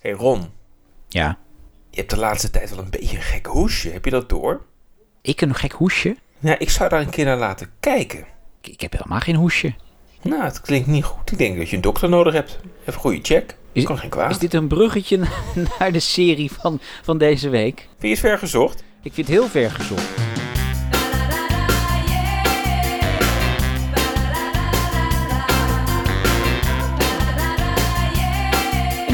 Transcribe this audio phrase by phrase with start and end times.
[0.00, 0.50] hey Ron,
[1.08, 1.38] Ja.
[1.90, 3.90] je hebt de laatste tijd wel een beetje een gek hoesje.
[3.90, 4.62] Heb je dat door?
[5.22, 6.16] Ik een gek hoesje?
[6.38, 8.18] Ja, ik zou daar een keer naar laten kijken.
[8.60, 9.74] Ik, ik heb helemaal geen hoesje.
[10.22, 11.32] Nou, het klinkt niet goed.
[11.32, 12.58] Ik denk dat je een dokter nodig hebt.
[12.80, 13.56] Even een goede check.
[13.72, 14.30] Is- kan geen kwaad.
[14.30, 15.18] Is dit een bruggetje
[15.78, 17.78] naar de serie van, van deze week?
[17.78, 18.82] Vind je het ver gezocht?
[19.02, 20.08] Ik vind het heel ver gezocht.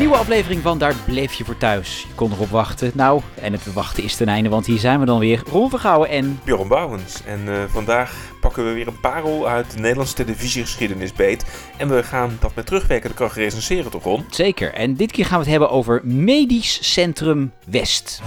[0.05, 2.05] Nieuwe aflevering van Daar bleef je voor thuis.
[2.09, 2.91] Je kon erop wachten.
[2.95, 5.43] Nou, en het wachten is ten einde, want hier zijn we dan weer.
[5.51, 6.41] Ron Vergouwen en...
[6.45, 7.21] Bjorn Bouwens.
[7.25, 11.45] En eh, vandaag pakken we weer een parel uit de Nederlandse televisiegeschiedenis beet.
[11.77, 14.25] En we gaan dat met terugwerkende kracht recenseren, toch Ron?
[14.31, 14.73] Zeker.
[14.73, 18.23] En dit keer gaan we het hebben over Medisch Centrum West.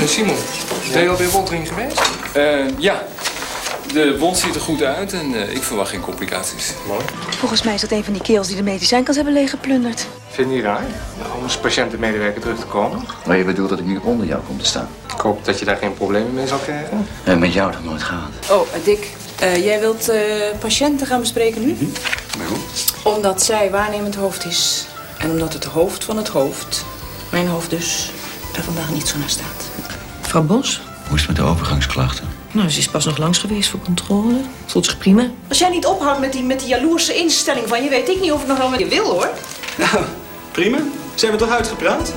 [0.00, 0.36] En Simon,
[0.92, 2.23] ben je alweer Woltering geweest?
[2.34, 3.02] Eh, ja,
[3.92, 6.72] de wond ziet er goed uit en eh, ik verwacht geen complicaties.
[6.86, 7.04] Mooi.
[7.38, 10.06] Volgens mij is dat een van die kerels die de medicijnkast hebben leeggeplunderd.
[10.28, 10.82] Vind je niet raar?
[11.18, 13.04] Nou, om als patiënt en medewerker terug te komen.
[13.26, 14.88] Maar je bedoelt dat ik nu onder jou kom te staan?
[15.14, 17.06] Ik hoop dat je daar geen problemen mee zal krijgen.
[17.24, 18.30] En met jou toch nooit gehad?
[18.50, 20.20] Oh, Dick, eh, jij wilt eh,
[20.58, 21.76] patiënten gaan bespreken nu?
[22.38, 22.58] Waarom?
[23.02, 24.86] Omdat zij waarnemend hoofd is.
[25.18, 26.84] En omdat het hoofd van het hoofd,
[27.30, 28.10] mijn hoofd dus,
[28.56, 29.64] er vandaag niet zo naar staat.
[30.20, 30.80] Mevrouw Bos?
[31.08, 32.28] Hoe is het met de overgangsklachten?
[32.52, 34.34] Nou, ze is pas nog langs geweest voor controle.
[34.66, 35.30] Voelt zich prima.
[35.48, 38.32] Als jij niet ophoudt met die, met die jaloerse instelling van je, weet ik niet
[38.32, 39.28] of ik nog wel met je wil hoor.
[39.76, 40.04] Nou,
[40.52, 40.78] prima.
[41.14, 42.12] Zijn we toch uitgepraat?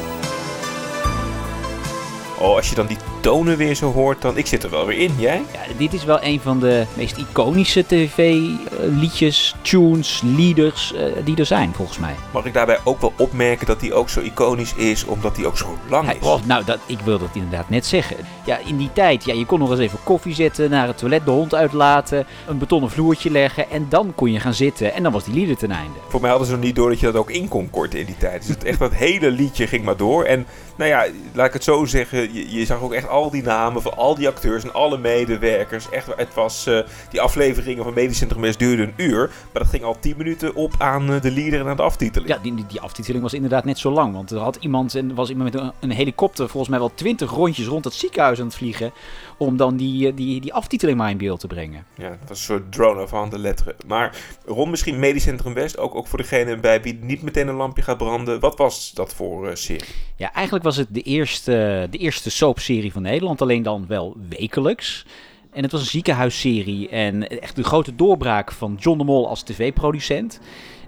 [2.38, 4.37] Oh, als je dan die tonen weer zo hoort, dan...
[4.37, 5.41] Ik zit er wel weer in, jij?
[5.53, 11.45] Ja, dit is wel een van de meest iconische tv-liedjes, tunes, leaders eh, die er
[11.45, 12.15] zijn, volgens mij.
[12.33, 15.57] Mag ik daarbij ook wel opmerken dat die ook zo iconisch is, omdat die ook
[15.57, 16.27] zo lang Hij- is?
[16.27, 18.17] oh, nou, dat, ik wil dat inderdaad net zeggen.
[18.45, 21.25] Ja, in die tijd, ja, je kon nog eens even koffie zetten, naar het toilet
[21.25, 25.11] de hond uitlaten, een betonnen vloertje leggen en dan kon je gaan zitten en dan
[25.11, 25.97] was die lieder ten einde.
[26.07, 28.05] Voor mij hadden ze nog niet door dat je dat ook in kon korten in
[28.05, 28.41] die tijd.
[28.41, 30.23] Dus het, echt dat hele liedje ging maar door.
[30.23, 32.33] En nou ja, laat ik het zo zeggen.
[32.33, 35.89] Je, je zag ook echt al die namen van al die acteurs en alle medewerkers.
[35.89, 36.79] Echt, het was, eh,
[37.09, 39.31] die afleveringen van Medisch Centrum West duurden een uur.
[39.53, 42.29] Maar dat ging al 10 minuten op aan eh, de lieder en aan de aftiteling.
[42.29, 45.15] Ja, die, die, die aftiteling was inderdaad net zo lang, want er had iemand, en
[45.15, 48.45] was iemand met een, een helikopter volgens mij wel twintig rondjes rond het ziekenhuis aan
[48.45, 48.91] het vliegen,
[49.37, 51.85] om dan die, eh, die, die aftiteling maar in beeld te brengen.
[51.95, 53.75] Ja, dat was een soort drone van de letteren.
[53.87, 57.55] Maar rond misschien Medisch Centrum West, ook, ook voor degene bij wie niet meteen een
[57.55, 58.39] lampje gaat branden.
[58.39, 59.89] Wat was dat voor eh, serie?
[60.15, 65.05] Ja, eigenlijk was het de eerste, de eerste soapserie van Nederland, alleen dan wel wekelijks.
[65.52, 69.43] En het was een ziekenhuisserie en echt de grote doorbraak van John de Mol als
[69.43, 70.39] tv-producent.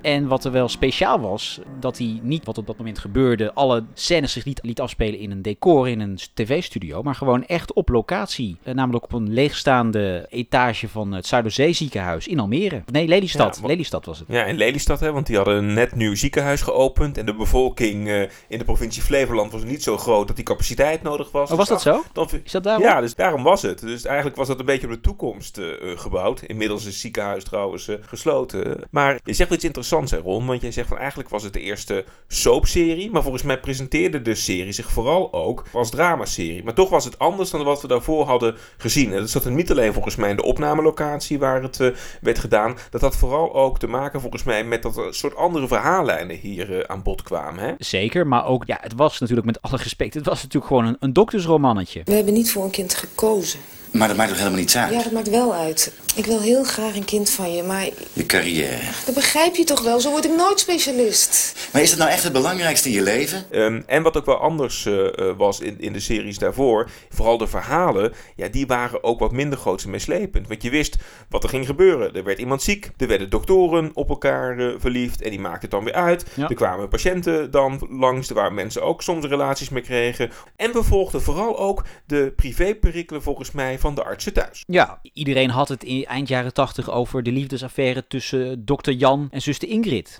[0.01, 3.83] En wat er wel speciaal was, dat hij niet, wat op dat moment gebeurde, alle
[3.93, 7.89] scènes zich niet liet afspelen in een decor, in een tv-studio, maar gewoon echt op
[7.89, 8.57] locatie.
[8.63, 12.83] Eh, namelijk op een leegstaande etage van het Zuiderzee ziekenhuis in Almere.
[12.91, 13.59] Nee, Lelystad.
[13.61, 14.27] Ja, Lelystad was het.
[14.29, 17.17] Ja, in Lelystad, hè, want die hadden een net nieuw ziekenhuis geopend.
[17.17, 21.01] En de bevolking eh, in de provincie Flevoland was niet zo groot dat die capaciteit
[21.01, 21.51] nodig was.
[21.51, 22.03] Oh, was Dus dat zo?
[22.13, 22.83] Dan, Is dat daarom?
[22.83, 23.79] Ja, dus daarom was het.
[23.79, 26.41] Dus eigenlijk was dat een beetje op de toekomst eh, gebouwd.
[26.41, 28.87] Inmiddels is het ziekenhuis trouwens gesloten.
[28.91, 30.45] Maar je zegt wel iets interessants, hè Ron?
[30.45, 33.11] Want jij zegt van eigenlijk was het de eerste soapserie.
[33.11, 36.63] Maar volgens mij presenteerde de serie zich vooral ook als dramaserie.
[36.63, 39.13] Maar toch was het anders dan wat we daarvoor hadden gezien.
[39.13, 41.87] En dat zat er niet alleen volgens mij in de opnamelocatie waar het eh,
[42.21, 42.77] werd gedaan.
[42.89, 46.35] Dat had vooral ook te maken volgens mij met dat er een soort andere verhaallijnen
[46.35, 47.63] hier eh, aan bod kwamen.
[47.63, 47.73] Hè?
[47.77, 50.97] Zeker, maar ook, ja, het was natuurlijk met alle respect, het was natuurlijk gewoon een,
[50.99, 52.01] een doktersromannetje.
[52.03, 53.59] We hebben niet voor een kind gekozen.
[53.91, 54.93] Maar dat maakt toch helemaal niets uit?
[54.93, 55.93] Ja, dat maakt wel uit.
[56.19, 58.79] Ik wil heel graag een kind van je, maar Je carrière.
[59.05, 59.99] dat begrijp je toch wel?
[59.99, 61.55] Zo word ik nooit specialist.
[61.73, 63.45] Maar is dat nou echt het belangrijkste in je leven?
[63.51, 67.37] Ehm, en wat ook wel anders eh, eh, was in, in de series daarvoor, vooral
[67.37, 70.47] de verhalen, ja, die waren ook wat minder groots en meeslepend.
[70.47, 70.95] Want je wist
[71.29, 72.15] wat er ging gebeuren.
[72.15, 75.71] Er werd iemand ziek, er werden doktoren op elkaar eh, verliefd en die maakten het
[75.71, 76.25] dan weer uit.
[76.33, 76.49] Ja.
[76.49, 80.31] Er kwamen patiënten dan langs, er waren mensen ook soms relaties mee kregen.
[80.55, 84.63] En we volgden vooral ook de privéperikelen volgens mij van de artsen thuis.
[84.67, 89.41] Ja, iedereen had het in eind jaren tachtig over de liefdesaffaire tussen dokter Jan en
[89.41, 90.19] zuster Ingrid.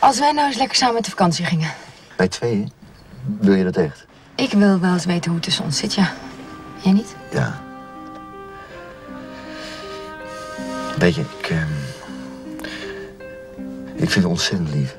[0.00, 1.70] Als wij nou eens lekker samen met de vakantie gingen.
[2.16, 2.70] Bij tweeën?
[3.40, 4.06] Wil je dat echt?
[4.34, 6.12] Ik wil wel eens weten hoe het tussen ons zit, ja.
[6.82, 7.16] Jij niet?
[7.32, 7.62] Ja.
[10.98, 11.48] Weet je, ik...
[11.50, 11.72] ehm,
[13.94, 14.96] ik vind het ontzettend lief.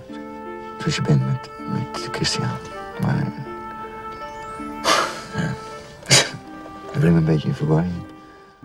[0.80, 2.50] Zoals je bent met, met Christian.
[3.02, 3.34] Maar...
[5.36, 5.54] Ja.
[6.92, 7.94] Dat brengt me een beetje in verwarring.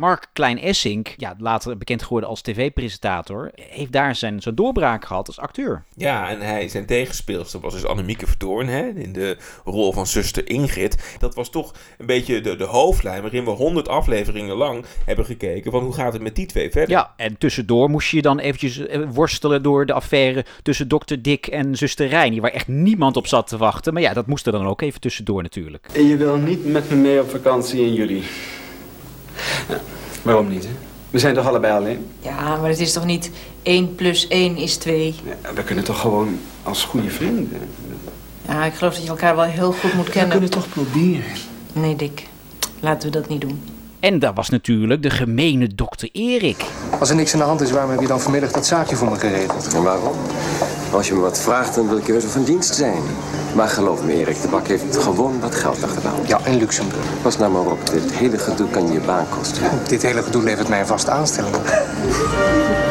[0.00, 5.38] Mark Klein-Essink, ja, later bekend geworden als tv-presentator, heeft daar zijn, zijn doorbraak gehad als
[5.38, 5.84] acteur.
[5.96, 10.48] Ja, en hij, zijn tegenspeelster was dus Annemieke Verdoorn, hè, in de rol van zuster
[10.48, 11.16] Ingrid.
[11.18, 15.70] Dat was toch een beetje de, de hoofdlijn waarin we honderd afleveringen lang hebben gekeken
[15.70, 16.90] van hoe gaat het met die twee verder.
[16.90, 21.46] Ja, en tussendoor moest je dan eventjes eh, worstelen door de affaire tussen dokter Dick
[21.46, 23.92] en zuster Reini, waar echt niemand op zat te wachten.
[23.92, 25.86] Maar ja, dat moest er dan ook even tussendoor natuurlijk.
[25.92, 28.22] En je wil niet met me mee op vakantie in juli?
[29.70, 29.80] Ja,
[30.22, 30.70] waarom niet, hè?
[31.10, 32.06] We zijn toch allebei alleen?
[32.20, 33.30] Ja, maar het is toch niet
[33.62, 35.14] 1 plus 1 is 2?
[35.42, 37.58] Ja, we kunnen toch gewoon als goede vrienden...
[38.48, 40.30] Ja, ik geloof dat je elkaar wel heel goed moet We kennen.
[40.30, 41.22] kunnen toch proberen?
[41.72, 42.26] Nee, Dick.
[42.80, 43.62] Laten we dat niet doen.
[44.00, 46.64] En daar was natuurlijk de gemene dokter Erik.
[47.00, 49.10] Als er niks aan de hand is, waarom heb je dan vanmiddag dat zaakje voor
[49.10, 49.74] me geregeld?
[49.74, 50.14] En waarom?
[50.92, 53.02] Als je me wat vraagt, dan wil ik je wel van dienst zijn.
[53.54, 56.28] Maar geloof me, Erik, de bak heeft gewoon wat geld achtergehaald.
[56.28, 57.04] Ja, in Luxemburg.
[57.22, 59.62] Pas nou maar op, dit hele gedoe kan je je baan kosten.
[59.88, 62.88] Dit hele gedoe levert mij een vaste aanstelling op.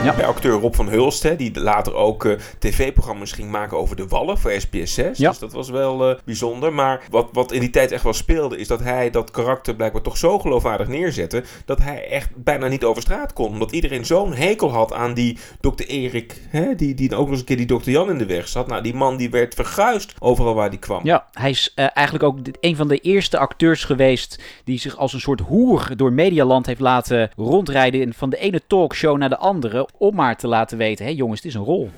[0.00, 4.06] Bij acteur Rob van Hulst, hè, die later ook eh, tv-programma's ging maken over de
[4.06, 5.18] wallen voor SBS 6.
[5.18, 5.28] Ja.
[5.28, 6.72] Dus dat was wel eh, bijzonder.
[6.72, 10.02] Maar wat, wat in die tijd echt wel speelde, is dat hij dat karakter blijkbaar
[10.02, 11.44] toch zo geloofwaardig neerzette.
[11.64, 13.48] dat hij echt bijna niet over straat kon.
[13.48, 17.38] Omdat iedereen zo'n hekel had aan die dokter Erik, hè, die, die ook nog eens
[17.38, 18.66] een keer die dokter Jan in de weg zat.
[18.66, 21.00] Nou, die man die werd verguisd overal waar die kwam.
[21.02, 25.12] Ja, hij is eh, eigenlijk ook een van de eerste acteurs geweest die zich als
[25.12, 29.88] een soort hoer door Medialand heeft laten rondrijden van de ene talkshow naar de andere,
[29.96, 31.90] om maar te laten weten, hé jongens, het is een rol.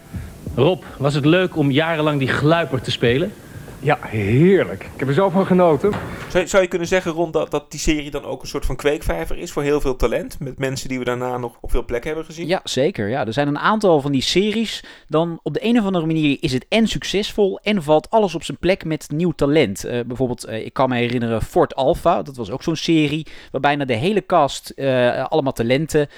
[0.55, 3.33] Rob, was het leuk om jarenlang die gluiper te spelen?
[3.81, 4.83] Ja, heerlijk.
[4.95, 5.93] Ik heb er zo van genoten.
[6.33, 8.77] Zou, zou je kunnen zeggen, Ron, dat, dat die serie dan ook een soort van
[8.77, 10.41] kweekvijver is voor heel veel talent?
[10.41, 12.47] Met mensen die we daarna nog op veel plekken hebben gezien?
[12.47, 13.09] Ja, zeker.
[13.09, 14.85] Ja, er zijn een aantal van die series.
[15.09, 18.45] Dan op de een of andere manier is het en succesvol en valt alles op
[18.45, 19.85] zijn plek met nieuw talent.
[19.85, 22.23] Eh, bijvoorbeeld, eh, ik kan me herinneren Fort Alpha.
[22.23, 26.09] Dat was ook zo'n serie waar bijna de hele cast, eh, allemaal talenten,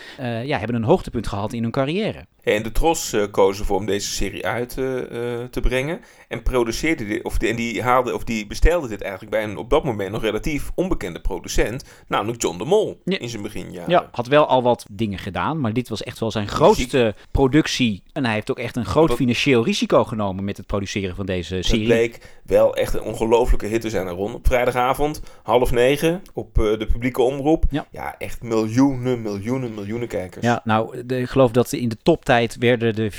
[0.45, 2.27] ja, hebben een hoogtepunt gehad in hun carrière.
[2.45, 6.01] En de Tros eh, kozen ervoor om deze serie uit eh, eh, te brengen.
[6.29, 9.57] En produceerde dit, of, die, en die, haalde, of die bestelde dit eigenlijk bij een
[9.57, 11.85] op dat moment nog relatief onbekende producent.
[12.09, 13.19] Namelijk John de Mol Ja.
[13.19, 13.91] in zijn beginjaren.
[13.91, 18.03] Ja, had wel al wat dingen gedaan, maar dit was echt wel zijn grootste productie.
[18.13, 21.55] En hij heeft ook echt een groot financieel risico genomen met het produceren van deze
[21.55, 21.85] Het serie.
[21.85, 24.35] bleek wel echt een ongelofelijke hit te zijn, Ron.
[24.35, 27.65] Op vrijdagavond, half negen, op de publieke omroep.
[27.71, 28.15] Ja.
[28.19, 30.45] echt miljoenen, miljoenen, miljoenen kijkers.
[30.45, 31.97] Ja, nou, de, ik geloof dat in de
[32.41, 33.11] toptijd werden de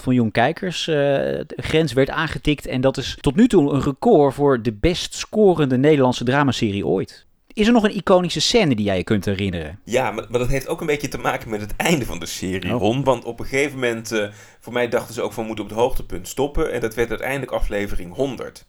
[0.00, 0.88] 4,5 miljoen kijkers.
[0.88, 2.66] eh, de grens werd aangetikt.
[2.66, 7.26] En dat is tot nu toe een record voor de best scorende Nederlandse dramaserie ooit.
[7.52, 9.78] Is er nog een iconische scène die jij je kunt herinneren?
[9.84, 12.26] Ja, maar, maar dat heeft ook een beetje te maken met het einde van de
[12.26, 12.80] serie, Oh.
[12.80, 13.04] Ron.
[13.04, 14.28] Want op een gegeven moment, eh,
[14.60, 16.72] voor mij dachten ze ook van we moeten op het hoogtepunt stoppen.
[16.72, 18.66] En dat werd uiteindelijk aflevering 100.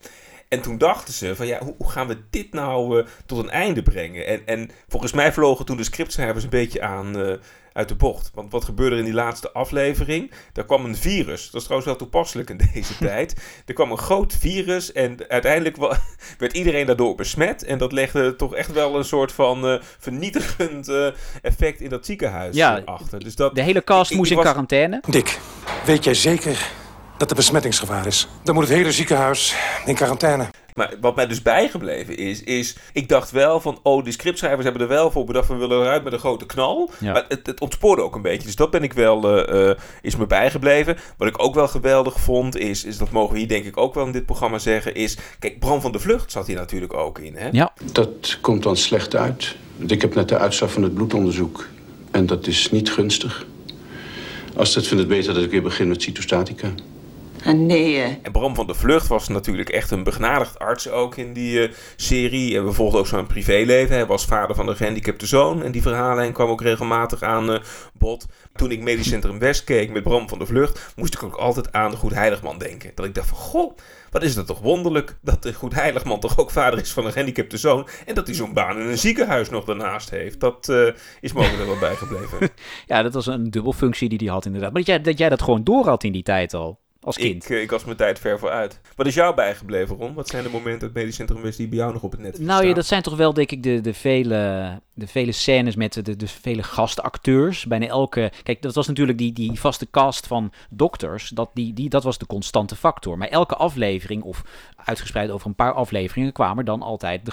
[0.47, 3.49] En toen dachten ze van ja, hoe, hoe gaan we dit nou eh, tot een
[3.49, 4.25] einde brengen?
[4.27, 7.33] En, en volgens mij vlogen toen de scriptschrijvers een beetje aan eh,
[7.73, 8.31] uit de bocht.
[8.33, 10.31] Want wat gebeurde er in die laatste aflevering?
[10.53, 11.43] Daar kwam een virus.
[11.45, 13.35] Dat is trouwens wel toepasselijk in deze tijd.
[13.65, 15.77] Er kwam een groot virus en uiteindelijk
[16.37, 17.63] werd iedereen daardoor besmet.
[17.63, 21.07] En dat legde toch echt wel een soort van eh, vernietigend eh,
[21.41, 23.19] effect in dat ziekenhuis Ja, achter.
[23.23, 25.01] Dus dat, De hele cast ik- ik moest in was- quarantaine.
[25.09, 25.39] Dick,
[25.85, 26.71] weet jij zeker
[27.17, 28.27] dat er besmettingsgevaar is?
[28.43, 29.55] Dan moet het hele ziekenhuis
[29.85, 30.47] in quarantaine.
[30.77, 32.75] Maar wat mij dus bijgebleven is, is...
[32.93, 35.47] Ik dacht wel van, oh, die scriptschrijvers hebben er wel voor bedacht...
[35.47, 36.91] we willen eruit met een grote knal.
[36.99, 37.11] Ja.
[37.11, 38.45] Maar het, het ontspoorde ook een beetje.
[38.45, 40.97] Dus dat ben ik wel, eh, eh, is me bijgebleven.
[41.17, 42.83] Wat ik ook wel geweldig vond, is...
[42.83, 44.95] is dat mogen we hier denk ik ook wel in dit programma zeggen...
[44.95, 47.49] is, kijk, Bram van de Vlucht zat hier natuurlijk ook in, hè?
[47.51, 47.73] Ja.
[47.91, 49.55] Dat komt dan slecht uit.
[49.87, 51.67] Ik heb net de uitslag van het bloedonderzoek.
[52.11, 53.45] En dat is niet gunstig.
[54.55, 56.73] Als het vindt het beter dat ik weer begin met cytostatica.
[57.55, 58.15] Nee, eh.
[58.21, 61.73] En Bram van de Vlucht was natuurlijk echt een begnadigd arts ook in die eh,
[61.95, 62.57] serie.
[62.57, 63.95] En we volgden ook zijn privéleven.
[63.95, 65.63] Hij was vader van een gehandicapte zoon.
[65.63, 67.59] En die verhaallijn kwam ook regelmatig aan eh,
[67.93, 68.25] bod.
[68.55, 70.93] Toen ik Medisch Centrum West keek met Bram van de Vlucht...
[70.95, 72.91] moest ik ook altijd aan de Goed Heiligman denken.
[72.95, 73.77] Dat ik dacht van, goh,
[74.11, 75.17] wat is dat toch wonderlijk...
[75.21, 77.87] dat de Goed Heiligman toch ook vader is van een gehandicapte zoon...
[78.05, 80.39] en dat hij zo'n baan in een ziekenhuis nog daarnaast heeft.
[80.39, 80.87] Dat eh,
[81.21, 82.49] is er wel bijgebleven.
[82.85, 84.71] Ja, dat was een dubbelfunctie die hij had inderdaad.
[84.71, 87.43] Maar dat jij, dat jij dat gewoon door had in die tijd al, als kind.
[87.43, 88.79] Ik, eh, ik was mijn tijd ver vooruit.
[88.95, 90.13] Wat is jou bijgebleven, Ron?
[90.13, 92.39] Wat zijn de momenten uit Medisch Centrum West die bij jou nog op het net
[92.39, 96.05] Nou ja, dat zijn toch wel, denk ik, de, de, vele, de vele scènes met
[96.05, 97.65] de, de vele gastacteurs.
[97.65, 98.31] Bijna elke...
[98.43, 101.29] Kijk, dat was natuurlijk die, die vaste cast van dokters.
[101.29, 103.17] Dat, die, die, dat was de constante factor.
[103.17, 104.41] Maar elke aflevering, of
[104.85, 106.31] uitgespreid over een paar afleveringen...
[106.31, 107.31] kwamen dan altijd de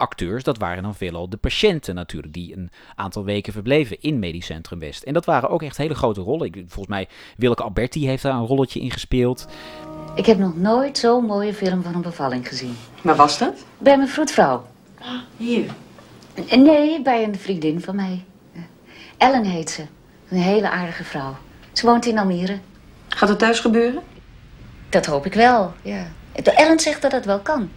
[0.00, 0.44] gastacteurs.
[0.44, 2.32] Dat waren dan veelal de patiënten natuurlijk...
[2.32, 5.02] die een aantal weken verbleven in Medisch Centrum West.
[5.02, 6.46] En dat waren ook echt hele grote rollen.
[6.46, 9.46] Ik, volgens mij, Willeke Alberti heeft daar een rolletje in gespeeld.
[10.14, 12.76] Ik heb nog nooit zo'n mooie film van een bevalling gezien.
[13.02, 13.64] Waar was dat?
[13.78, 14.66] Bij mijn vroedvrouw.
[15.36, 15.64] Hier.
[16.56, 18.24] Nee, bij een vriendin van mij.
[19.16, 19.86] Ellen heet ze.
[20.28, 21.36] Een hele aardige vrouw.
[21.72, 22.58] Ze woont in Almere.
[23.08, 24.02] Gaat het thuis gebeuren?
[24.88, 26.06] Dat hoop ik wel, ja.
[26.32, 27.70] Ellen zegt dat het wel kan.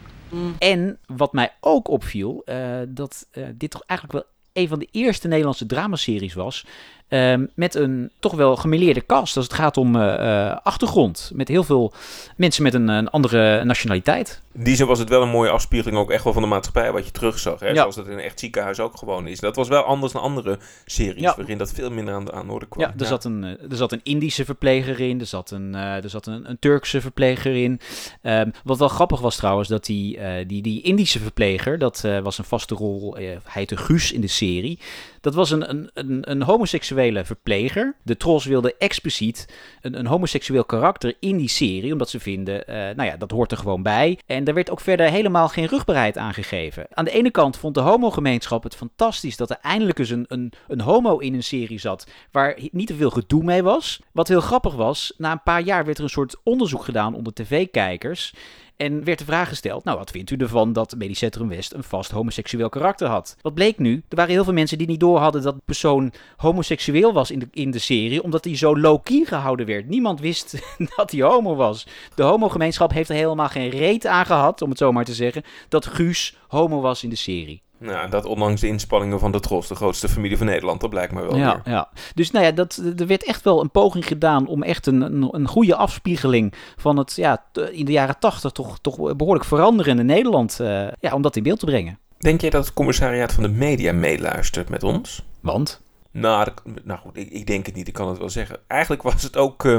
[0.59, 4.87] En wat mij ook opviel, uh, dat uh, dit toch eigenlijk wel een van de
[4.91, 6.65] eerste Nederlandse dramaseries was.
[7.09, 11.31] Uh, met een toch wel gemeleerde cast als het gaat om uh, achtergrond.
[11.33, 11.93] Met heel veel
[12.37, 14.41] mensen met een, een, andere nationaliteit.
[14.53, 16.91] In die zin was het wel een mooie afspiegeling ook echt wel van de maatschappij
[16.91, 17.59] wat je terugzag.
[17.59, 17.67] Hè?
[17.67, 17.75] Ja.
[17.75, 19.39] Zoals dat in een echt ziekenhuis ook gewoon is.
[19.39, 21.35] Dat was wel anders dan andere series ja.
[21.37, 22.85] waarin dat veel minder aan de aan orde kwam.
[22.85, 23.07] Ja, er, ja.
[23.07, 25.19] Zat een, er zat een Indische verpleger in.
[25.19, 27.79] Er zat een, er zat een, een Turkse verpleger in.
[28.23, 32.43] Um, wat wel grappig was trouwens, dat die, die, die Indische verpleger, dat was een
[32.43, 34.79] vaste rol, hij heette Guus in de serie.
[35.21, 37.95] Dat was een, een, een, een homoseksuele verpleger.
[38.03, 42.75] De Tros wilde expliciet een, een homoseksueel karakter in die serie, omdat ze vinden, uh,
[42.75, 44.19] nou ja, dat hoort er gewoon bij.
[44.25, 46.85] En daar werd ook verder helemaal geen rugbaarheid aan gegeven.
[46.89, 50.53] Aan de ene kant vond de homogemeenschap het fantastisch dat er eindelijk eens een, een,
[50.67, 54.01] een homo in een serie zat waar niet te veel gedoe mee was.
[54.11, 57.33] Wat heel grappig was, na een paar jaar werd er een soort onderzoek gedaan onder
[57.33, 58.33] tv-kijkers.
[58.77, 61.83] En werd de vraag gesteld, nou wat vindt u ervan dat Medisch Centrum West een
[61.83, 63.35] vast homoseksueel karakter had?
[63.41, 64.03] Wat bleek nu?
[64.09, 67.39] Er waren heel veel mensen die niet door hadden dat de persoon homoseksueel was in
[67.39, 69.87] de, in de serie, omdat hij zo low-key gehouden werd.
[69.87, 70.63] Niemand wist
[70.95, 71.87] dat hij homo was.
[72.15, 75.43] De homogemeenschap heeft er helemaal geen reet aan gehad, om het zo maar te zeggen,
[75.69, 77.62] dat Guus homo was in de serie.
[77.83, 81.13] Nou, dat ondanks de inspanningen van de Tros, de grootste familie van Nederland, dat blijkt
[81.13, 81.73] maar wel ja, weer.
[81.73, 85.01] Ja, dus nou ja, dat, er werd echt wel een poging gedaan om echt een,
[85.01, 90.03] een, een goede afspiegeling van het ja, in de jaren tachtig toch, toch behoorlijk veranderende
[90.03, 91.99] Nederland, uh, ja, om dat in beeld te brengen.
[92.17, 95.25] Denk jij dat het commissariaat van de media meeluistert met ons?
[95.39, 95.81] Want?
[96.11, 98.57] Nou, dat, nou goed, ik, ik, denk het niet, ik kan het wel zeggen.
[98.67, 99.73] Eigenlijk was het ook uh,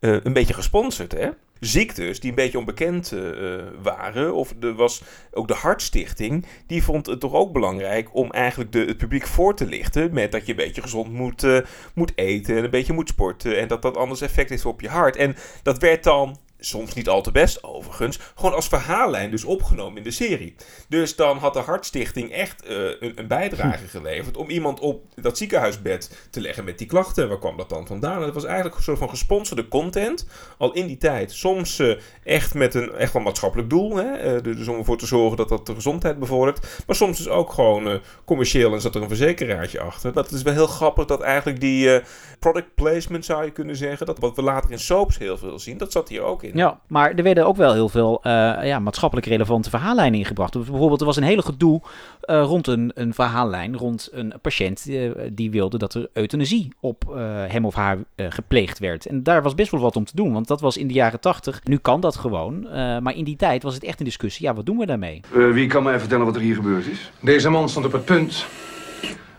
[0.00, 1.28] uh, een beetje gesponsord, hè?
[1.64, 4.34] Ziektes die een beetje onbekend uh, waren.
[4.34, 8.78] Of er was ook de Hartstichting, die vond het toch ook belangrijk om eigenlijk de,
[8.78, 11.60] het publiek voor te lichten met dat je een beetje gezond moet, uh,
[11.94, 14.88] moet eten en een beetje moet sporten en dat dat anders effect heeft op je
[14.88, 15.16] hart.
[15.16, 19.96] En dat werd dan soms niet al te best overigens, gewoon als verhaallijn dus opgenomen
[19.96, 20.54] in de serie.
[20.88, 25.38] Dus dan had de Hartstichting echt uh, een, een, bijdrage geleverd om iemand op dat
[25.38, 27.28] ziekenhuisbed te leggen met die klachten.
[27.28, 28.18] Waar kwam dat dan vandaan?
[28.18, 30.26] En het was eigenlijk een soort van gesponsorde content,
[30.58, 31.32] al in die tijd.
[31.32, 34.34] Soms uh, echt met een echt wel maatschappelijk doel, hè?
[34.34, 36.82] Uh, dus om ervoor te zorgen dat dat de gezondheid bevordert.
[36.86, 40.12] Maar soms dus ook gewoon commercieel en zat er een verzekeraartje achter.
[40.12, 42.00] Dat is wel heel grappig dat eigenlijk die
[42.38, 45.78] product placement zou je kunnen zeggen, dat wat we later in soaps heel veel zien,
[45.78, 46.51] dat zat hier ook in.
[46.54, 48.32] Ja, maar er werden ook wel heel veel uh,
[48.62, 50.52] ja, maatschappelijk relevante verhaallijnen ingebracht.
[50.52, 51.80] Dus bijvoorbeeld, er was een hele gedoe
[52.24, 57.04] uh, rond een, een verhaallijn, rond een patiënt uh, die wilde dat er euthanasie op
[57.48, 59.06] hem of haar gepleegd werd.
[59.06, 61.20] En daar was best wel wat om te doen, want dat was in de jaren
[61.20, 61.60] tachtig.
[61.64, 62.62] Nu kan dat gewoon,
[63.02, 64.46] maar in die tijd was het echt een discussie.
[64.46, 65.20] Ja, wat doen we daarmee?
[65.52, 67.12] wie kan mij vertellen wat er hier gebeurd is?
[67.20, 68.46] Deze man stond op het punt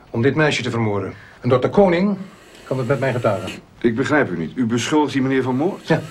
[0.10, 1.14] om dit meisje te vermoorden.
[1.42, 2.18] En dokter Koning
[2.64, 3.52] kan het met mij getuigen.
[3.80, 4.52] Ik begrijp u niet.
[4.56, 5.88] U beschuldigt die meneer van moord?
[5.88, 6.02] Ja.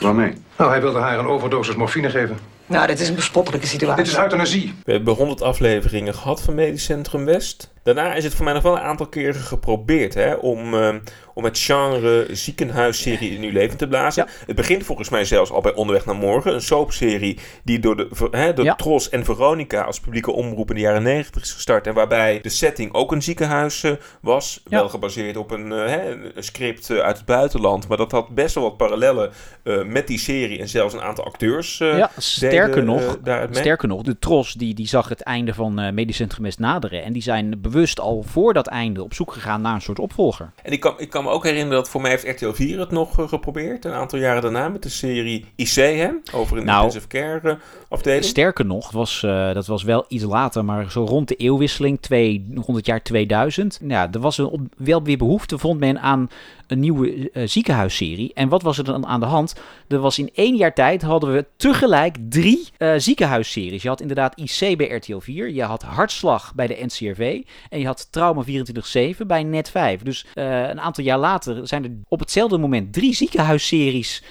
[0.00, 0.32] Waarmee?
[0.58, 2.38] Nou, hij wilde haar een overdosis morfine geven.
[2.66, 4.04] Nou, dit is een bespottelijke situatie.
[4.04, 4.74] Dit is euthanasie.
[4.84, 7.70] We hebben 100 afleveringen gehad van Medisch Centrum West.
[7.86, 10.94] Daarna is het voor mij nog wel een aantal keren geprobeerd hè, om, uh,
[11.34, 14.24] om het genre ziekenhuisserie in uw leven te blazen.
[14.26, 14.32] Ja.
[14.46, 16.54] Het begint volgens mij zelfs al bij Onderweg naar Morgen.
[16.54, 18.74] Een soapserie die door, de, hè, door ja.
[18.74, 21.86] Tros en Veronica als publieke omroep in de jaren 90 is gestart.
[21.86, 24.60] En waarbij de setting ook een ziekenhuis uh, was.
[24.64, 24.78] Ja.
[24.78, 27.88] Wel gebaseerd op een, uh, hè, een script uit het buitenland.
[27.88, 29.30] Maar dat had best wel wat parallellen
[29.86, 30.58] met die serie.
[30.58, 33.18] En zelfs een aantal acteurs ja, sterker nog,
[33.50, 37.02] sterker nog, de Tros die, die zag het einde van Medisch Centrum naderen.
[37.02, 39.98] En die zijn bewust bewust al voor dat einde op zoek gegaan naar een soort
[39.98, 40.50] opvolger.
[40.62, 42.90] En ik kan, ik kan me ook herinneren dat voor mij heeft RTL 4 het
[42.90, 43.84] nog uh, geprobeerd.
[43.84, 46.08] Een aantal jaren daarna met de serie IC, hè?
[46.32, 47.54] Over een nou, intensive care uh,
[47.88, 48.24] afdeling.
[48.24, 52.86] Sterker nog, was, uh, dat was wel iets later, maar zo rond de eeuwwisseling, 200
[52.86, 53.80] jaar 2000.
[53.86, 56.30] Ja, er was een, wel weer behoefte, vond men, aan
[56.66, 58.30] een nieuwe uh, ziekenhuisserie.
[58.34, 59.54] En wat was er dan aan de hand?
[59.88, 63.82] Er was in één jaar tijd hadden we tegelijk drie uh, ziekenhuisseries.
[63.82, 67.86] Je had inderdaad IC bij RTL 4, je had Hartslag bij de NCRV en je
[67.86, 70.02] had Trauma 24/7 bij Net 5.
[70.02, 74.22] Dus uh, een aantal jaar later zijn er op hetzelfde moment drie ziekenhuisseries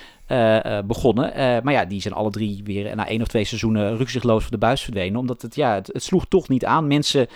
[0.85, 1.31] begonnen.
[1.63, 4.57] Maar ja, die zijn alle drie weer na één of twee seizoenen rukzichtloos voor de
[4.57, 5.19] buis verdwenen.
[5.19, 6.87] Omdat het, ja, het, het sloeg toch niet aan.
[6.87, 7.27] Mensen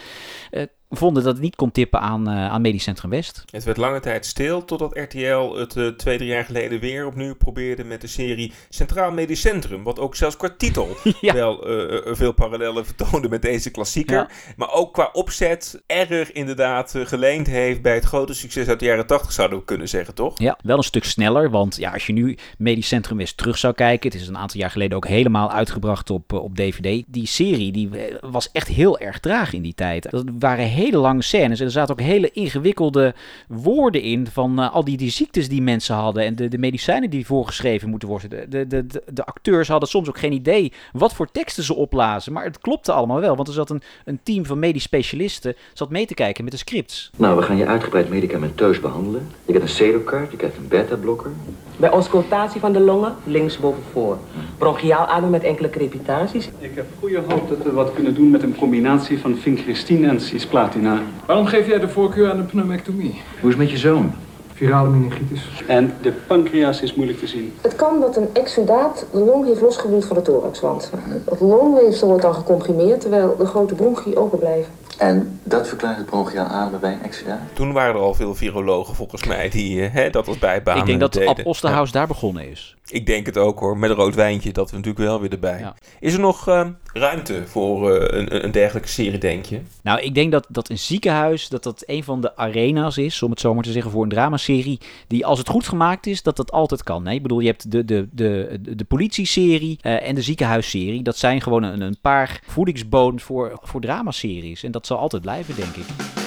[0.89, 3.43] vonden dat het niet kon tippen aan, uh, aan Medisch Centrum West.
[3.51, 7.35] Het werd lange tijd stil totdat RTL het uh, twee, drie jaar geleden weer opnieuw
[7.35, 9.83] probeerde met de serie Centraal Medisch Centrum.
[9.83, 10.87] Wat ook zelfs qua titel
[11.21, 11.33] ja.
[11.33, 14.15] wel uh, veel parallellen vertoonde met deze klassieker.
[14.15, 14.29] Ja.
[14.55, 19.07] Maar ook qua opzet erg inderdaad geleend heeft bij het grote succes uit de jaren
[19.07, 20.39] 80 zouden we kunnen zeggen, toch?
[20.39, 21.49] Ja, wel een stuk sneller.
[21.49, 24.11] Want ja, als je nu Medisch Centrum West terug zou kijken.
[24.11, 27.03] Het is een aantal jaar geleden ook helemaal uitgebracht op, op DVD.
[27.07, 27.89] Die serie die
[28.21, 30.09] was echt heel erg traag in die tijd.
[30.09, 31.59] Dat waren hele lange scènes.
[31.59, 33.13] En er zaten ook hele ingewikkelde
[33.47, 36.23] woorden in van uh, al die, die ziektes die mensen hadden.
[36.23, 38.29] En de, de medicijnen die voorgeschreven moeten worden.
[38.29, 42.33] De, de, de, de, acteurs hadden soms ook geen idee wat voor teksten ze oplazen.
[42.33, 43.35] Maar het klopte allemaal wel.
[43.35, 46.59] Want er zat een, een team van medisch specialisten zat mee te kijken met de
[46.59, 47.11] scripts.
[47.17, 49.27] Nou, we gaan je uitgebreid medicamenteus behandelen.
[49.45, 51.31] Je krijgt een cedokaart, je krijgt een beta-blokker.
[51.79, 54.17] Bij auscultatie van de longen, linksboven voor.
[54.57, 56.49] Bronchiaal ademen met enkele crepitaties.
[56.59, 60.21] Ik heb goede hoop dat we wat kunnen doen met een combinatie van vincristine en
[60.21, 61.01] cisplatina.
[61.25, 63.21] Waarom geef jij de voorkeur aan een pneumectomie?
[63.39, 64.11] Hoe is het met je zoon?
[64.53, 65.63] Virale meningitis.
[65.67, 67.53] En de pancreas is moeilijk te zien.
[67.61, 70.91] Het kan dat een exudaat de long heeft losgewoeld van de thoraxwand.
[71.25, 74.71] Het longweefsel wordt dan gecomprimeerd terwijl de grote bronchie open blijven.
[74.99, 77.39] En dat verklaart het bronchiaal ademen bij een?
[77.53, 80.85] Toen waren er al veel virologen volgens mij die uh, hè, dat als bijbaan Ik
[80.85, 81.29] denk dat deden.
[81.29, 82.77] Ab Osterhaus daar begonnen is.
[82.91, 85.59] Ik denk het ook hoor, met een rood wijntje, dat we natuurlijk wel weer erbij.
[85.59, 85.75] Ja.
[85.99, 89.61] Is er nog uh, ruimte voor uh, een, een, dergelijke serie, denk je?
[89.83, 93.29] Nou, ik denk dat, dat een ziekenhuis, dat dat een van de arena's is, om
[93.29, 96.35] het zo maar te zeggen, voor een dramaserie, die als het goed gemaakt is, dat
[96.35, 97.03] dat altijd kan.
[97.03, 97.15] Nee?
[97.15, 101.03] Ik bedoel, je hebt de, de, de, de, de politie-serie uh, en de ziekenhuisserie.
[101.03, 104.63] Dat zijn gewoon een, een paar voedingsbodems voor, voor dramaseries.
[104.63, 106.18] En dat zal altijd blijven, denk ik.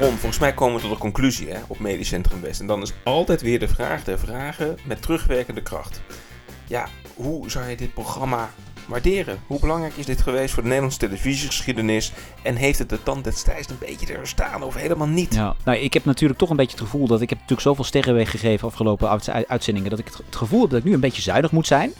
[0.00, 2.60] Ron, volgens mij komen we tot een conclusie hè, op Medisch Centrum West.
[2.60, 6.00] En dan is altijd weer de vraag der vragen met terugwerkende kracht.
[6.66, 8.50] Ja, hoe zou je dit programma
[8.86, 9.38] waarderen?
[9.46, 12.12] Hoe belangrijk is dit geweest voor de Nederlandse televisiegeschiedenis?
[12.42, 15.34] En heeft het de tand destijds een beetje er staan of helemaal niet?
[15.34, 17.84] Ja, nou, ik heb natuurlijk toch een beetje het gevoel dat ik heb natuurlijk zoveel
[17.84, 21.50] sterren weggegeven afgelopen uitzendingen dat ik het gevoel heb dat ik nu een beetje zuinig
[21.50, 21.92] moet zijn.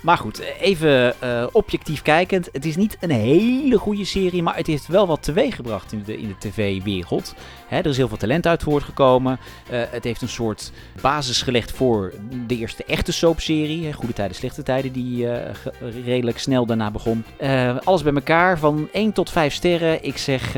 [0.00, 2.48] Maar goed, even uh, objectief kijkend.
[2.52, 6.18] Het is niet een hele goede serie, maar het heeft wel wat teweeggebracht in de,
[6.18, 7.34] in de tv-wereld.
[7.78, 9.38] Er is heel veel talent uit voortgekomen.
[9.72, 12.12] Uh, het heeft een soort basis gelegd voor
[12.46, 13.92] de eerste echte soapserie.
[13.92, 15.36] Goede tijden, slechte tijden, die uh,
[16.04, 17.24] redelijk snel daarna begon.
[17.84, 20.04] alles bij elkaar, van 1 tot 5 sterren.
[20.04, 20.56] Ik zeg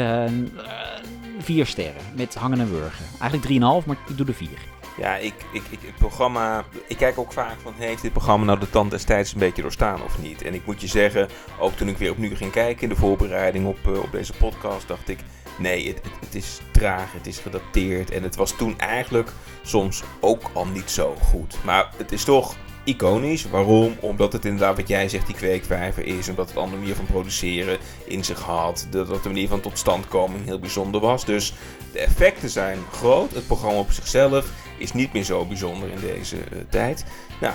[1.38, 3.04] 4 sterren, met hangen en wurgen.
[3.20, 4.48] Eigenlijk 3,5, maar ik doe er 4.
[4.96, 6.64] Ja, ik, ik, ik, het programma.
[6.86, 10.02] Ik kijk ook vaak van: heeft dit programma nou de tand destijds een beetje doorstaan
[10.02, 10.42] of niet?
[10.42, 13.66] En ik moet je zeggen, ook toen ik weer opnieuw ging kijken in de voorbereiding
[13.66, 15.18] op, op deze podcast, dacht ik:
[15.58, 18.10] nee, het, het, is traag, het is gedateerd.
[18.10, 19.32] En het was toen eigenlijk
[19.62, 21.56] soms ook al niet zo goed.
[21.64, 23.50] Maar het is toch iconisch.
[23.50, 23.96] Waarom?
[24.00, 26.28] Omdat het inderdaad, wat jij zegt, die kweekvijver is.
[26.28, 28.86] Omdat het een andere manier van produceren in zich had.
[28.90, 31.24] Dat de manier van totstandkoming heel bijzonder was.
[31.24, 31.52] Dus
[31.92, 33.34] de effecten zijn groot.
[33.34, 37.04] Het programma op zichzelf is niet meer zo bijzonder in deze uh, tijd.
[37.40, 37.54] Nou,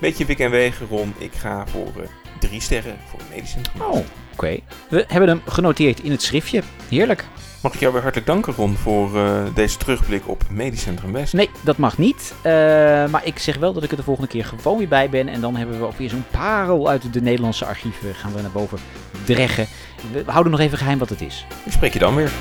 [0.00, 1.14] beetje wik en wegen, Ron.
[1.18, 2.02] Ik ga voor uh,
[2.40, 3.64] drie sterren voor medicijn.
[3.80, 3.98] Oh,
[4.32, 4.58] oké.
[4.88, 6.62] We hebben hem genoteerd in het schriftje.
[6.88, 7.24] Heerlijk.
[7.62, 11.32] Mag ik jou weer hartelijk danken, Ron, voor uh, deze terugblik op Medisch Centrum West?
[11.32, 12.34] Nee, dat mag niet.
[12.36, 12.42] Uh,
[13.10, 15.28] maar ik zeg wel dat ik er de volgende keer gewoon weer bij ben.
[15.28, 18.14] En dan hebben we ook weer zo'n parel uit de Nederlandse archieven.
[18.14, 18.78] Gaan we naar boven
[19.24, 19.66] dreggen.
[20.12, 21.46] We houden nog even geheim wat het is.
[21.64, 22.32] Ik spreek je dan weer.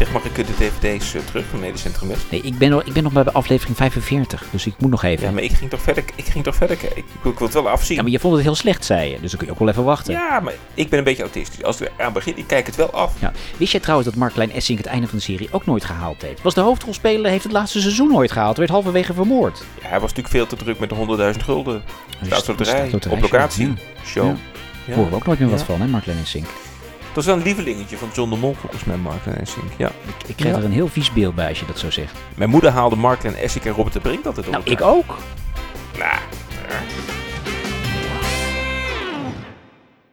[0.00, 2.22] Zeg, mag ik de dvd's uh, terug van Medisch Centrum West?
[2.30, 5.02] Nee, ik ben, nog, ik ben nog bij de aflevering 45, dus ik moet nog
[5.02, 5.26] even.
[5.26, 6.98] Ja, maar ik ging toch verder, ik ging toch verder kijken.
[6.98, 7.96] Ik, ik wil het wel afzien.
[7.96, 9.20] Ja, maar je vond het heel slecht, zei je.
[9.20, 10.12] Dus dan kun je ook wel even wachten.
[10.12, 11.64] Ja, maar ik ben een beetje autistisch.
[11.64, 13.12] Als ik aan begin, ik kijk het wel af.
[13.18, 13.32] Ja.
[13.56, 16.42] Wist jij trouwens dat Mark Essing het einde van de serie ook nooit gehaald heeft?
[16.42, 18.56] Was de hoofdrolspeler, heeft het laatste seizoen nooit gehaald.
[18.56, 19.62] Werd halverwege vermoord.
[19.82, 21.82] Ja, hij was natuurlijk veel te druk met de 100.000 gulden.
[22.24, 24.26] Staatsloterij, op locatie, show.
[24.26, 24.36] Ja.
[24.86, 24.94] Ja.
[24.94, 26.46] Horen we ook nooit meer wat van, hè, Mark Essing.
[27.12, 29.70] Dat is wel een lievelingetje van John de Mol, volgens mij, Mark en Essink.
[29.76, 29.88] Ja.
[29.88, 30.60] Ik, ik krijg ja.
[30.60, 32.14] er een heel vies beeld bij als je dat zo zegt.
[32.36, 35.16] Mijn moeder haalde Mark en Essink en Robert de Brink altijd op Nou, ik ook.
[35.98, 36.18] Nou,